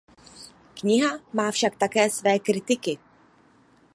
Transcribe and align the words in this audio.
Kniha 0.75 1.11
má 1.33 1.51
však 1.51 1.75
také 1.75 2.09
své 2.09 2.39
kritiky. 2.39 2.97